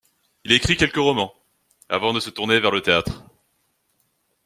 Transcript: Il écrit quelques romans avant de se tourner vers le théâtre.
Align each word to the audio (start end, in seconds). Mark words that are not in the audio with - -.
Il 0.45 0.51
écrit 0.51 0.77
quelques 0.77 0.95
romans 0.95 1.31
avant 1.87 2.11
de 2.11 2.19
se 2.19 2.31
tourner 2.31 2.59
vers 2.59 2.71
le 2.71 2.81
théâtre. 2.81 3.23